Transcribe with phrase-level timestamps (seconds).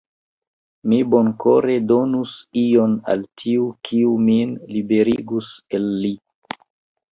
[0.93, 6.15] Mi bonkore donus ion al tiu, kiu min liberigus el li.